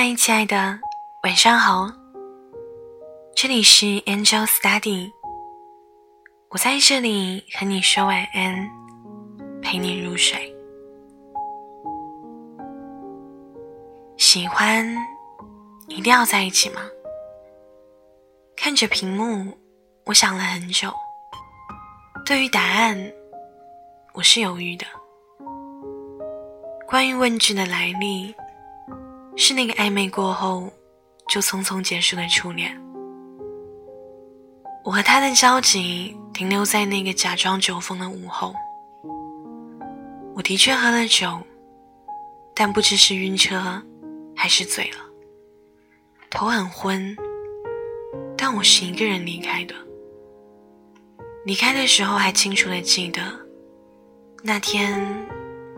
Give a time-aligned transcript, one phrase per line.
[0.00, 0.78] 嗨，亲爱的，
[1.24, 1.90] 晚上好。
[3.34, 5.10] 这里是 Angel Study，
[6.50, 8.70] 我在这里和你说晚安，
[9.60, 10.54] 陪你入睡。
[14.16, 14.86] 喜欢
[15.88, 16.80] 一定要在一起吗？
[18.54, 19.52] 看着屏幕，
[20.04, 20.94] 我想了很久。
[22.24, 22.96] 对于答案，
[24.14, 24.86] 我是犹豫的。
[26.86, 28.32] 关于问句的来历。
[29.40, 30.68] 是那个暧昧过后
[31.28, 32.76] 就匆匆结束的初恋。
[34.84, 38.52] 我和他的交集停留在那个假装酒疯的午后。
[40.34, 41.38] 我的确喝了酒，
[42.52, 43.80] 但不知是晕车
[44.34, 44.98] 还是醉了，
[46.28, 47.16] 头很昏。
[48.36, 49.74] 但我是一个人离开的。
[51.44, 53.22] 离开的时候还清楚的记得，
[54.42, 55.00] 那天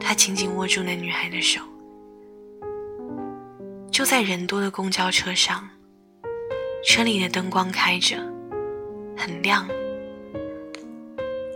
[0.01, 1.61] 他紧紧握住那女孩的手。
[4.01, 5.69] 就在人多的公交车上，
[6.83, 8.17] 车里的灯光开着，
[9.15, 9.69] 很亮。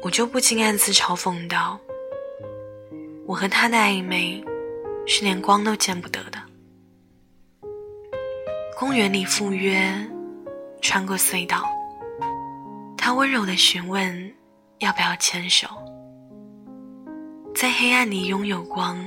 [0.03, 1.81] 我就不禁暗自嘲讽道
[3.25, 4.45] ：“我和他的暧昧，
[5.07, 6.39] 是连光都见不得的。”
[8.79, 9.91] 公园里赴约，
[10.83, 11.65] 穿过隧道，
[12.95, 14.35] 他温柔的询问
[14.81, 15.67] 要不要牵手，
[17.55, 19.03] 在黑暗里拥有光，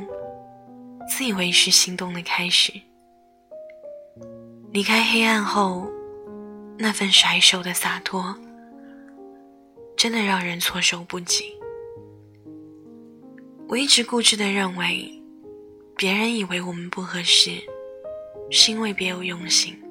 [1.08, 2.74] 自以为是心动的开始。
[4.72, 5.90] 离开黑暗后，
[6.78, 8.36] 那份甩手的洒脱，
[9.96, 11.56] 真的让人措手不及。
[13.68, 15.09] 我一直固执的认为，
[15.96, 17.52] 别人以为我们不合适，
[18.52, 19.82] 是因为别有用心。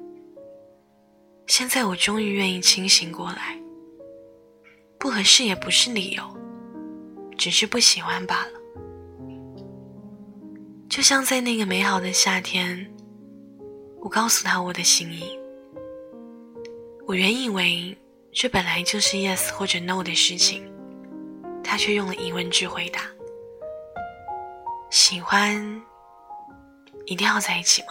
[1.47, 3.59] 现在我终于愿意清醒过来，
[4.99, 6.23] 不合适也不是理由，
[7.35, 8.51] 只是不喜欢罢了。
[10.87, 12.93] 就像在那个美好的夏天。
[14.07, 15.37] 我告诉他我的心意。
[17.05, 17.93] 我原以为
[18.31, 20.63] 这本来就是 yes 或者 no 的事情，
[21.61, 23.01] 他却用了疑问句回答
[24.89, 25.61] ：“喜欢
[27.05, 27.87] 一定要在一起吗？”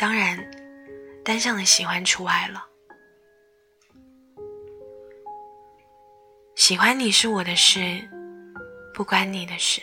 [0.00, 0.42] 当然，
[1.22, 2.64] 单向的喜欢除外了。
[6.54, 8.00] 喜欢你是我的事，
[8.94, 9.82] 不关你的事。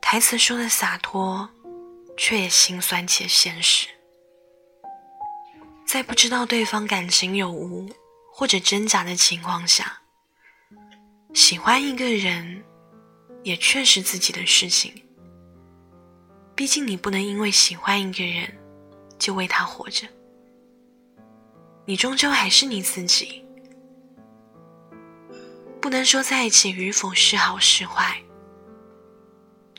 [0.00, 1.48] 台词说的洒脱。
[2.16, 3.88] 却也心酸且现实，
[5.86, 7.88] 在不知道对方感情有无
[8.32, 10.00] 或者真假的情况下，
[11.34, 12.62] 喜欢一个人，
[13.42, 14.92] 也确实自己的事情。
[16.54, 18.56] 毕竟你不能因为喜欢一个人，
[19.18, 20.06] 就为他活着。
[21.84, 23.44] 你终究还是你自己，
[25.80, 28.22] 不能说在一起与否是好是坏。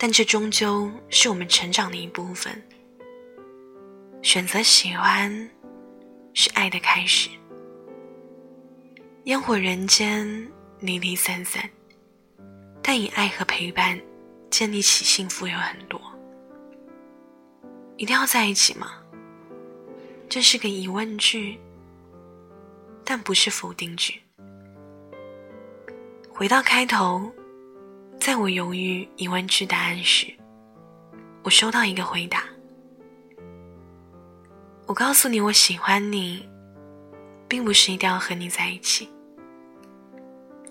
[0.06, 2.62] 但这终究是我们成长的一部分。
[4.22, 5.50] 选择喜欢，
[6.34, 7.30] 是爱的开始。
[9.24, 10.28] 烟火人间，
[10.81, 11.64] 离离散散，
[12.81, 13.97] 但以爱和陪伴
[14.50, 15.97] 建立起幸福有很多。
[17.96, 19.02] 一定要在一起吗？
[20.28, 21.58] 这是个疑问句，
[23.06, 24.22] 但不是否定句。
[26.30, 27.31] 回到开头。
[28.23, 30.34] 在我犹豫疑问句答案时，
[31.44, 32.45] 我收到一个回答。
[34.85, 36.47] 我告诉你我喜欢你，
[37.50, 39.09] 并不是一定要和你在一起，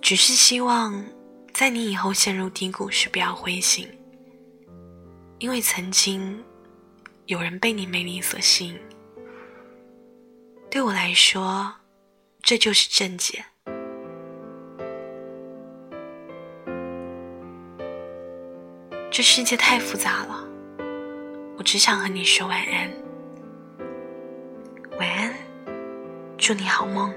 [0.01, 1.05] 只是希望
[1.53, 3.87] 在你以后陷入低谷时不要灰心，
[5.39, 6.43] 因为曾经
[7.27, 8.81] 有人被你魅力所吸引。
[10.71, 11.71] 对我来说，
[12.41, 13.45] 这就是正解。
[19.15, 20.43] 这世界太复杂了，
[21.59, 22.91] 我只想和你说晚安。
[24.99, 25.35] 晚安，
[26.39, 27.13] 祝你好梦。